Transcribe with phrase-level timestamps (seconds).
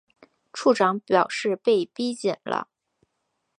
[0.51, 2.69] 处长表示被逼紧了